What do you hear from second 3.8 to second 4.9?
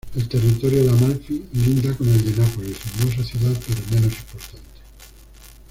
menos importante.